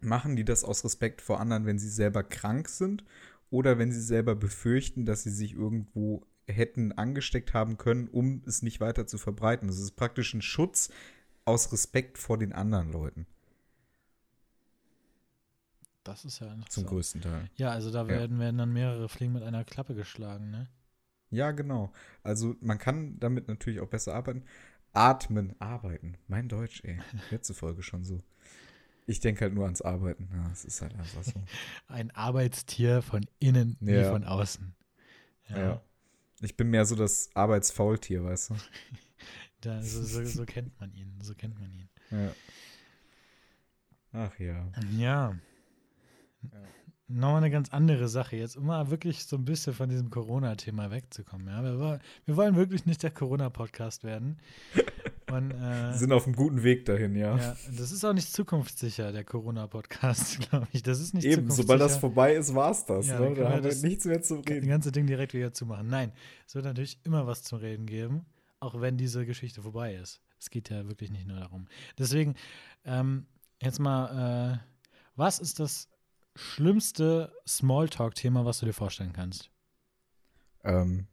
[0.01, 3.05] machen die das aus Respekt vor anderen, wenn sie selber krank sind
[3.51, 8.63] oder wenn sie selber befürchten, dass sie sich irgendwo hätten angesteckt haben können, um es
[8.63, 9.69] nicht weiter zu verbreiten.
[9.69, 10.91] Das ist praktisch ein Schutz
[11.45, 13.27] aus Respekt vor den anderen Leuten,
[16.05, 16.89] Das ist ja zum interessant.
[16.89, 17.51] größten Teil.
[17.57, 20.69] Ja, also da werden, werden dann mehrere Fliegen mit einer Klappe geschlagen, ne?
[21.31, 21.93] Ja, genau.
[22.23, 24.45] Also man kann damit natürlich auch besser arbeiten.
[24.93, 26.17] Atmen, arbeiten.
[26.29, 26.99] Mein Deutsch, ey.
[27.31, 28.23] Letzte Folge schon so.
[29.07, 30.31] Ich denke halt nur ans Arbeiten.
[30.33, 31.43] Ja, es ist halt einfach so.
[31.89, 34.11] Ein Arbeitstier von innen wie Ja.
[34.11, 34.75] von außen.
[35.51, 35.83] Ja.
[36.41, 38.55] Ich bin mehr so das Arbeitsfaultier, weißt du?
[39.65, 41.13] Da, so, so, so kennt man ihn.
[41.23, 41.89] So kennt man ihn.
[42.11, 42.33] Ja.
[44.13, 44.69] Ach ja.
[44.97, 45.37] Ja.
[47.07, 50.91] Nochmal eine ganz andere Sache jetzt, um mal wirklich so ein bisschen von diesem Corona-Thema
[50.91, 51.49] wegzukommen.
[51.49, 51.63] Ja?
[51.63, 54.39] Wir, wollen, wir wollen wirklich nicht der Corona-Podcast werden.
[55.31, 55.55] Und, äh,
[55.91, 57.37] Wir sind auf einem guten Weg dahin, ja.
[57.37, 60.83] ja, das ist auch nicht zukunftssicher, der Corona-Podcast, glaube ich.
[60.83, 63.09] Das ist nicht Eben, sobald das vorbei ist, war's das.
[63.09, 63.35] Ja, ne?
[63.35, 64.69] Da haben wir das- nichts mehr zu das reden.
[64.69, 65.89] ganze Ding direkt wieder zumachen.
[65.89, 66.13] Nein,
[66.47, 68.25] es wird natürlich immer was zum Reden geben,
[68.65, 70.21] auch wenn diese Geschichte vorbei ist.
[70.39, 71.67] Es geht ja wirklich nicht nur darum.
[71.99, 72.35] Deswegen,
[72.85, 73.27] ähm,
[73.63, 74.59] jetzt mal, äh,
[75.17, 75.89] was ist das
[76.35, 79.51] schlimmste Smalltalk-Thema, was du dir vorstellen kannst?
[80.65, 81.07] Ähm,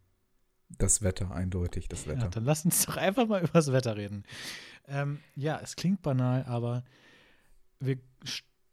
[0.78, 2.30] das Wetter, eindeutig, das Ja, Wetter.
[2.30, 4.24] dann lass uns doch einfach mal über das Wetter reden.
[4.88, 6.84] Ähm, ja, es klingt banal, aber
[7.80, 8.00] wir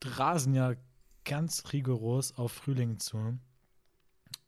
[0.03, 0.75] rasen ja
[1.25, 3.39] ganz rigoros auf Frühling zu.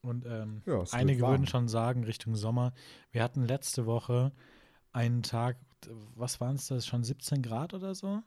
[0.03, 2.73] Und ähm, Ja, einige würden schon sagen, Richtung Sommer.
[3.13, 4.33] Wir hatten letzte Woche
[4.93, 5.57] einen Tag,
[6.15, 8.23] was waren es das, schon 17 Grad oder so?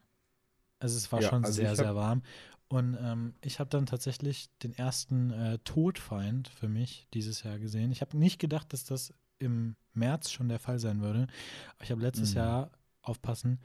[0.79, 2.23] Also es war Ja, schon also sehr, sehr warm.
[2.67, 7.91] Und ähm, ich habe dann tatsächlich den ersten äh, Todfeind für mich dieses Jahr gesehen.
[7.91, 11.27] Ich habe nicht gedacht, dass das im März schon der Fall sein würde.
[11.75, 12.37] Aber ich habe letztes Mhm.
[12.37, 13.59] Jahr, aufpassen,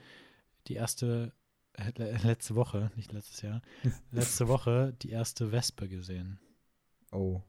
[0.69, 1.33] die erste,
[1.75, 3.63] äh, le- letzte Woche, nicht letztes Jahr,
[4.13, 6.41] letzte Woche die erste Wespe gesehen.
[7.13, 7.43] Oh.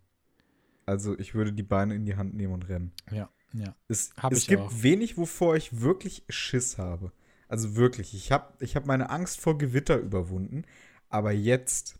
[0.89, 2.91] Also ich würde die Beine in die Hand nehmen und rennen.
[3.11, 3.75] Ja, ja.
[3.87, 4.71] Es, es gibt auch.
[4.73, 7.11] wenig, wovor ich wirklich Schiss habe.
[7.47, 10.63] Also wirklich, ich habe ich hab meine Angst vor Gewitter überwunden,
[11.07, 11.99] aber jetzt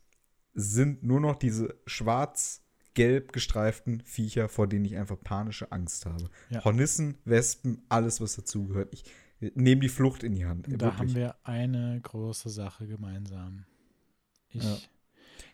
[0.55, 6.27] sind nur noch diese schwarz-gelb gestreiften Viecher, vor denen ich einfach panische Angst habe.
[6.49, 6.65] Ja.
[6.65, 8.91] Hornissen, Wespen, alles, was dazugehört.
[8.91, 9.03] Ich
[9.39, 10.65] nehme die Flucht in die Hand.
[10.65, 10.93] Da wirklich.
[10.97, 13.65] haben wir eine große Sache gemeinsam.
[14.49, 14.77] Ich, Ja.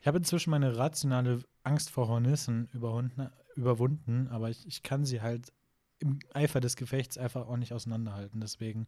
[0.02, 5.52] Ich habe inzwischen meine rationale Angst vor Hornissen überwunden, aber ich, ich kann sie halt
[6.00, 8.42] im Eifer des Gefechts einfach auch nicht auseinanderhalten.
[8.42, 8.86] Deswegen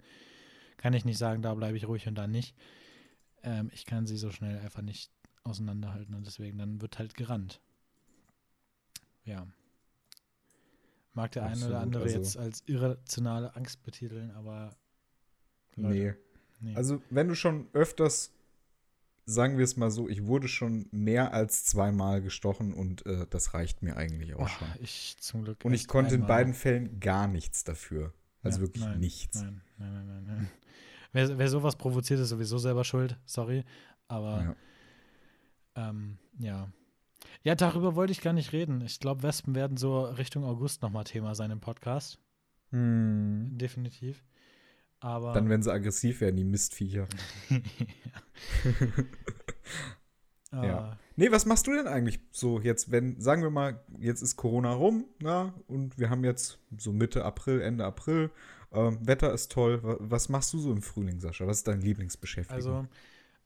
[0.77, 2.55] kann ich nicht sagen, da bleibe ich ruhig und da nicht.
[3.43, 5.11] Ähm, ich kann sie so schnell einfach nicht
[5.43, 7.61] auseinanderhalten und deswegen dann wird halt gerannt.
[9.23, 9.47] Ja.
[11.13, 14.75] Mag der eine oder andere also- jetzt als irrationale Angst betiteln, aber
[15.75, 16.07] Nee.
[16.07, 16.17] Leute,
[16.59, 16.75] nee.
[16.75, 18.31] Also, wenn du schon öfters,
[19.29, 23.53] sagen wir es mal so, ich wurde schon mehr als zweimal gestochen und äh, das
[23.53, 24.67] reicht mir eigentlich auch Oh, schon.
[24.81, 25.63] ich zum Glück.
[25.63, 26.37] Und ich konnte in einmal.
[26.37, 28.13] beiden Fällen gar nichts dafür.
[28.41, 29.41] Also Ja, wirklich nein, nichts.
[29.41, 30.23] Nein, nein, nein, nein.
[30.25, 30.49] nein.
[31.13, 33.17] Wer, wer sowas provoziert, ist sowieso selber schuld.
[33.25, 33.63] Sorry.
[34.07, 34.55] Aber
[35.75, 35.89] Ja.
[35.89, 36.71] ähm, ja.
[37.43, 38.81] Ja, darüber wollte ich gar nicht reden.
[38.81, 42.19] Ich glaube, Wespen werden so Richtung August nochmal Thema sein im Podcast.
[42.71, 43.57] Hm.
[43.57, 44.23] Definitiv.
[44.99, 47.07] Aber Dann, wenn sie aggressiv werden, die Mistviecher.
[50.51, 50.63] ja.
[50.63, 50.97] Ja.
[51.15, 54.71] Nee, was machst du denn eigentlich so jetzt, wenn, sagen wir mal, jetzt ist Corona
[54.73, 58.31] rum, na, und wir haben jetzt so Mitte April, Ende April,
[58.71, 59.81] ähm, Wetter ist toll.
[59.83, 61.47] Wa- Was machst du so im Frühling, Sascha?
[61.47, 62.55] Was ist deine Lieblingsbeschäftigung?
[62.55, 62.87] Also,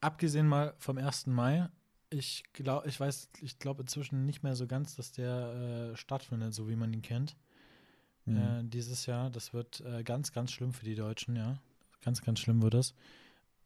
[0.02, 1.28] abgesehen mal vom 1.
[1.28, 1.70] Mai,
[2.10, 6.54] ich glaube, ich weiß, ich glaube inzwischen nicht mehr so ganz, dass der äh, stattfindet,
[6.54, 7.36] so wie man ihn kennt.
[8.26, 8.38] Hm.
[8.38, 9.30] äh, dieses Jahr.
[9.30, 11.58] Das wird äh, ganz, ganz schlimm für die Deutschen, ja.
[12.04, 12.94] Ganz, ganz schlimm wird es.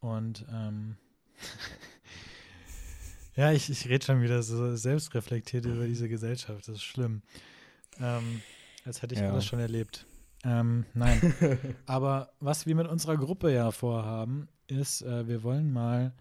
[0.00, 0.96] Und ähm,
[3.36, 6.68] ja, ich, ich rede schon wieder so selbstreflektiert über diese Gesellschaft.
[6.68, 7.22] Das ist schlimm.
[8.00, 8.42] Ähm,
[8.84, 9.30] als hätte ich Ja.
[9.32, 10.06] alles schon erlebt.
[10.44, 11.34] Ähm, nein.
[11.86, 16.14] Aber was wir mit unserer Gruppe ja vorhaben, ist, äh, wir wollen mal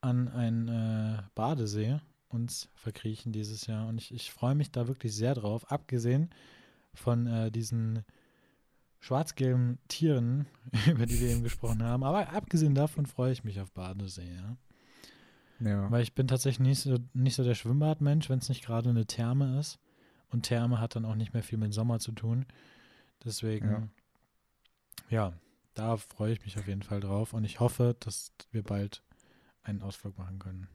[0.00, 3.86] an einen äh, Badesee uns verkriechen dieses Jahr.
[3.88, 6.30] Und ich, ich freue mich da wirklich sehr drauf, abgesehen
[6.94, 8.04] von äh, diesen
[9.00, 10.46] schwarz-gelben Tieren,
[10.90, 12.04] über die wir eben gesprochen haben.
[12.04, 14.56] Aber abgesehen davon freue ich mich auf Badesee, ja.
[15.60, 15.90] Ja.
[15.90, 19.06] Weil ich bin tatsächlich nicht so, nicht so der Schwimmbadmensch, wenn es nicht gerade eine
[19.06, 19.78] Therme ist.
[20.28, 22.46] Und Therme hat dann auch nicht mehr viel mit Sommer zu tun.
[23.24, 23.90] Deswegen,
[25.08, 25.32] ja,
[25.74, 27.32] da freue ich mich auf jeden Fall drauf.
[27.32, 29.02] Und ich hoffe, dass wir bald
[29.62, 30.68] einen Ausflug machen können.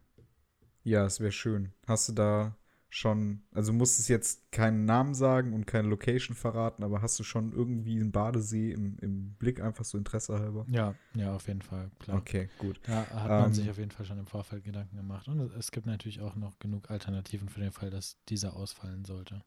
[0.84, 1.74] Ja, es wäre schön.
[1.88, 2.56] Hast du da
[2.90, 7.24] schon, also musst es jetzt keinen Namen sagen und keine Location verraten, aber hast du
[7.24, 10.66] schon irgendwie einen Badesee im, im Blick, einfach so Interesse halber?
[10.68, 12.18] Ja, ja, auf jeden Fall, klar.
[12.18, 12.80] Okay, gut.
[12.84, 15.28] Da hat man Ähm, sich auf jeden Fall schon im Vorfeld Gedanken gemacht.
[15.28, 19.44] Und es gibt natürlich auch noch genug Alternativen für den Fall, dass dieser ausfallen sollte.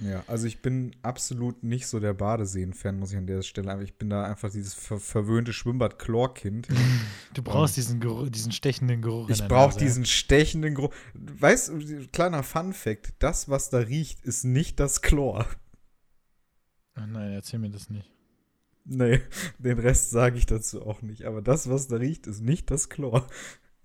[0.00, 3.84] Ja, also ich bin absolut nicht so der Badeseen-Fan, muss ich an der Stelle einfach.
[3.84, 6.68] Ich bin da einfach dieses ver verwöhnte Schwimmbad-Chlorkind.
[7.32, 9.28] Du brauchst diesen, Geruch, diesen stechenden Geruch.
[9.28, 10.92] Ich brauche diesen stechenden Geruch.
[11.14, 15.46] Weißt du, kleiner Fun-Fact: Das, was da riecht, ist nicht das Chlor.
[16.94, 18.10] Ach nein, erzähl mir das nicht.
[18.84, 19.20] Nee,
[19.58, 21.24] den Rest sage ich dazu auch nicht.
[21.24, 23.28] Aber das, was da riecht, ist nicht das Chlor.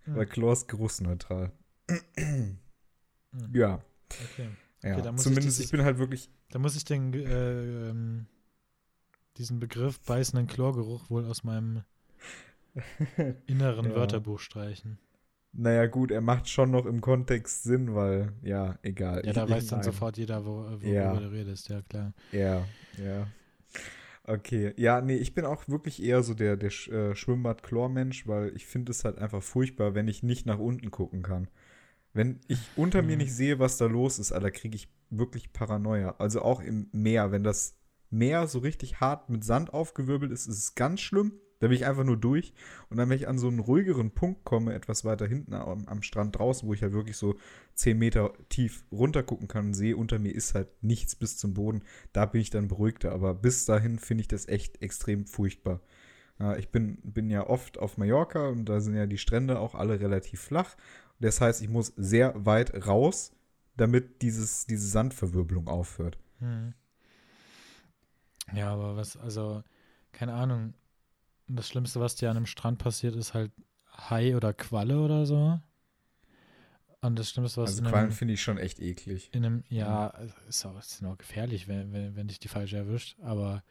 [0.06, 0.16] Hm.
[0.16, 1.52] Weil Chlor ist geruchsneutral.
[2.16, 2.58] Hm.
[3.54, 3.84] Ja,
[4.34, 4.50] Okay.
[4.86, 5.02] Ja.
[5.02, 6.30] dann muss ich Zumindest dieses- ich bin halt wirklich.
[6.52, 8.28] Da muss ich den, äh, ähm,
[9.38, 11.84] diesen Begriff beißenden Chlorgeruch wohl aus meinem
[13.48, 13.96] inneren Ja.
[13.96, 14.98] Wörterbuch streichen.
[15.58, 19.22] Naja, gut, er macht schon noch im Kontext Sinn, weil, ja, egal.
[19.24, 19.86] Ja, Ich- da ich- weiß dann nein.
[19.86, 21.16] sofort jeder, wo, worüber Ja.
[21.16, 22.14] du redest, ja klar.
[22.34, 22.66] Ja,
[22.98, 23.28] ja.
[24.28, 28.66] Okay, ja, nee, ich bin auch wirklich eher so der, der äh, Schwimmbad-Chlor-Mensch, weil ich
[28.66, 31.48] finde es halt einfach furchtbar, wenn ich nicht nach unten gucken kann.
[32.16, 33.24] Wenn ich unter mir Mhm.
[33.24, 36.16] nicht sehe, was da los ist, Alter, kriege ich wirklich Paranoia.
[36.18, 37.76] Also auch im Meer, wenn das
[38.10, 41.34] Meer so richtig hart mit Sand aufgewirbelt ist, ist es ganz schlimm.
[41.60, 42.54] Da will ich einfach nur durch.
[42.90, 46.02] Und dann, wenn ich an so einen ruhigeren Punkt komme, etwas weiter hinten am, am
[46.04, 47.36] Strand draußen, wo ich halt wirklich so
[47.76, 51.54] 10 Meter tief runter gucken kann und sehe, unter mir ist halt nichts bis zum
[51.54, 53.12] Boden, da bin ich dann beruhigter.
[53.12, 55.82] Aber bis dahin finde ich das echt extrem furchtbar.
[56.58, 60.02] Ich bin, bin ja oft auf Mallorca und da sind ja die Strände auch alle
[60.02, 60.76] relativ flach.
[61.20, 63.32] Das heißt, ich muss sehr weit raus,
[63.78, 66.18] damit dieses, diese Sandverwirbelung aufhört.
[66.40, 66.74] Hm.
[68.54, 69.64] Ja, aber was, also,
[70.12, 70.74] keine Ahnung.
[71.48, 73.52] Das Schlimmste, was dir an einem Strand passiert, ist halt
[73.92, 75.60] Hai oder Qualle oder so.
[77.02, 79.30] Und das Schlimmste, was Also in Quallen finde ich schon echt eklig.
[79.32, 80.08] in einem, ja,
[80.48, 83.64] ist auch, ist auch gefährlich, wenn, wenn, wenn dich die falsche erwischt, aber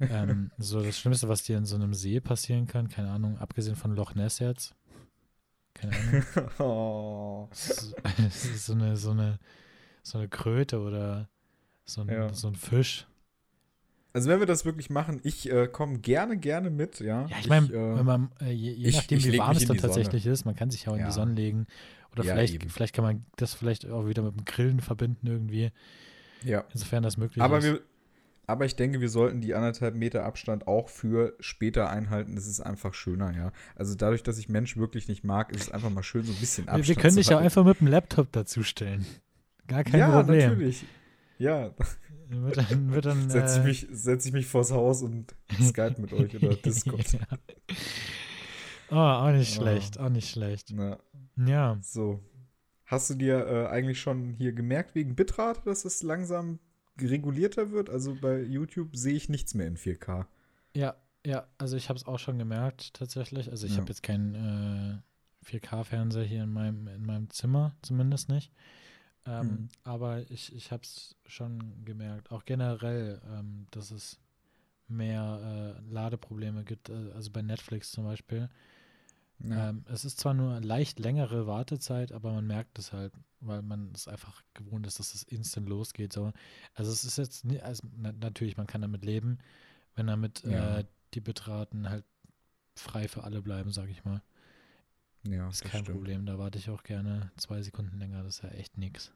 [0.00, 3.76] ähm, so das Schlimmste, was dir in so einem See passieren kann, keine Ahnung, abgesehen
[3.76, 4.74] von Loch Ness jetzt,
[5.74, 7.48] keine Ahnung, oh.
[7.52, 7.92] es
[8.44, 9.38] ist, so eine, so eine,
[10.02, 11.28] so eine Kröte oder
[11.84, 12.32] so ein, Ja.
[12.32, 13.06] so ein Fisch.
[14.12, 17.26] Also wenn wir das wirklich machen, ich äh, komme gerne, gerne mit, ja.
[17.26, 19.62] Ja, ich meine, äh, wenn man, äh, je, je ich- nachdem, ich wie warm es
[19.62, 21.06] in dann tatsächlich ist, man kann sich ja auch in Ja.
[21.06, 21.66] die Sonne legen.
[22.12, 22.68] Oder Ja, vielleicht, eben.
[22.70, 25.70] vielleicht kann man das vielleicht auch wieder mit dem Grillen verbinden irgendwie,
[26.42, 26.64] ja.
[26.72, 27.64] insofern das möglich Aber ist.
[27.64, 27.80] wir,
[28.50, 32.34] aber ich denke, wir sollten die anderthalb Meter Abstand auch für später einhalten.
[32.36, 33.52] Das ist einfach schöner, ja.
[33.76, 36.38] Also dadurch, dass ich Mensch wirklich nicht mag, ist es einfach mal schön, so ein
[36.38, 39.06] bisschen wir, Abstand wir können zu dich ja einfach mit dem Laptop dazustellen.
[39.66, 40.50] Gar kein ja, Problem.
[40.50, 40.84] natürlich.
[41.38, 41.72] Ja,
[42.28, 45.96] Wird dann, wird dann, setze ich, äh, mich, setz ich mich vors Haus und Skype
[45.98, 47.12] mit euch oder Discord.
[47.12, 47.20] ja.
[48.90, 49.62] Oh, auch nicht Oh.
[49.62, 50.70] schlecht, auch nicht schlecht.
[50.74, 50.98] Na,
[51.36, 52.20] Ja, so.
[52.86, 56.58] Hast du dir äh, eigentlich schon hier gemerkt wegen Bitrate, dass es langsam
[57.06, 57.90] regulierter wird?
[57.90, 60.26] Also bei YouTube sehe ich nichts mehr in 4K.
[60.74, 60.94] ja,
[61.26, 63.50] ja, also ich habe es auch schon gemerkt tatsächlich.
[63.50, 63.78] Also ich Ja.
[63.82, 68.50] habe jetzt keinen äh, 4K-Fernseher hier in meinem, in meinem Zimmer, zumindest nicht.
[69.26, 69.68] Ähm, Mhm.
[69.84, 74.18] Aber ich, ich habe es schon gemerkt, auch generell, ähm, dass es
[74.88, 78.48] mehr äh, Ladeprobleme gibt, äh, also bei Netflix zum Beispiel.
[79.42, 79.70] Ja.
[79.70, 83.62] Ähm, es ist zwar nur eine leicht längere Wartezeit, aber man merkt es halt, weil
[83.62, 86.12] man es einfach gewohnt ist, dass es instant losgeht.
[86.12, 86.32] So.
[86.74, 89.38] Also es ist jetzt, nie, also na, natürlich, man kann damit leben,
[89.94, 90.78] wenn damit Ja.
[90.80, 92.04] äh, die Bitraten halt
[92.76, 94.22] frei für alle bleiben, sag ich mal.
[95.24, 95.96] ja, Ist das kein stimmt.
[95.98, 99.10] Problem, da warte ich auch gerne zwei Sekunden länger, das ist ja echt nix.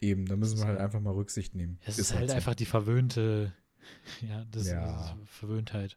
[0.00, 1.78] Eben, da müssen Das wir ist halt halt- einfach mal Rücksicht nehmen.
[1.86, 2.36] Es ist, halt so.
[2.36, 3.52] einfach die verwöhnte,
[4.20, 5.12] ja, das Ja.
[5.22, 5.96] ist Verwöhntheit.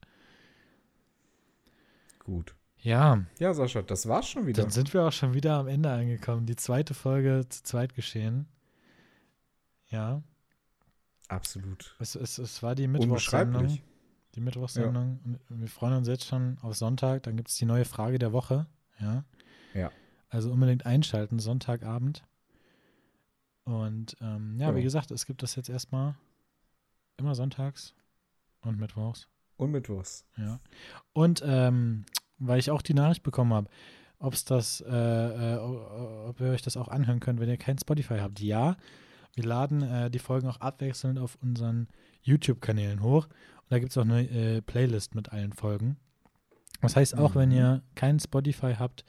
[2.20, 2.56] gut.
[2.80, 4.62] Ja, Ja, Sascha, das war's schon wieder.
[4.64, 6.46] dann sind wir auch schon wieder am Ende angekommen.
[6.46, 8.48] Die zweite Folge zu zweit geschehen.
[9.90, 10.22] Ja,
[11.28, 11.96] Absolut.
[12.00, 13.80] es, es, es war die Mittwochssendung.
[14.36, 15.20] Die Mittwochssendung.
[15.50, 17.24] Und wir freuen uns jetzt schon auf Sonntag.
[17.24, 18.68] Dann gibt es die neue Frage der Woche.
[19.00, 19.24] Ja.
[19.74, 19.92] Ja.
[20.30, 22.24] Also unbedingt einschalten, Sonntagabend.
[23.64, 24.76] Und ähm, ja, Ja.
[24.76, 26.16] wie gesagt, es gibt das jetzt erstmal
[27.18, 27.94] immer sonntags
[28.62, 29.28] Und Mittwochs.
[29.58, 30.26] Und Mittwochs.
[30.38, 30.60] Ja.
[31.14, 32.06] Und ähm,
[32.40, 33.70] weil ich auch die Nachricht bekommen habe,
[34.20, 34.88] ob es das, äh,
[35.56, 38.40] äh, ob ihr euch das auch anhören könnt, wenn ihr kein Spotify habt.
[38.40, 38.78] Ja,
[39.36, 41.88] wir laden äh, die Folgen auch abwechselnd auf unseren
[42.24, 43.26] YouTube-Kanälen hoch.
[43.28, 45.98] Und da gibt es auch eine äh, Playlist mit allen Folgen.
[46.82, 47.56] Das heißt, auch wenn Mhm.
[47.56, 49.04] ihr kein Spotify habt,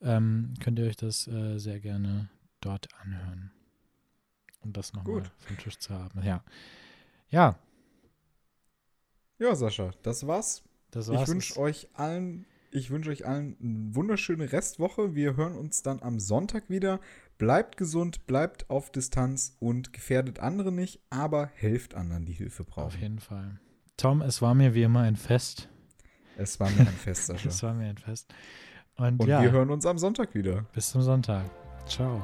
[0.00, 2.28] ähm, könnt ihr euch das äh, sehr gerne
[2.60, 3.50] dort anhören.
[4.60, 6.22] Um das nochmal vom Tisch zu haben.
[6.22, 6.44] Ja.
[7.30, 7.56] Ja,
[9.38, 10.62] Ja, Sascha, das war's.
[10.92, 11.28] Das Ich war's.
[11.28, 15.14] wünsche euch allen, ich wünsche euch allen eine wunderschöne Restwoche.
[15.16, 17.00] Wir hören uns dann am Sonntag wieder.
[17.38, 22.68] Bleibt gesund, bleibt auf Distanz und gefährdet andere nicht, aber helft anderen, die Hilfe Auf
[22.68, 23.00] brauchen.
[23.00, 23.58] jeden Fall.
[23.96, 25.68] Tom, es war mir wie immer ein Fest.
[26.36, 27.48] Es war mir ein Fest, Sascha.
[27.48, 28.32] Es war mir ein Fest.
[28.96, 30.66] Und, Und ja, wir hören uns am Sonntag wieder.
[30.72, 31.50] bis zum Sonntag.
[31.86, 32.22] Ciao.